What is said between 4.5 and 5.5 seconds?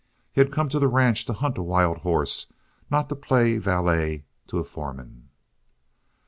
a foreman.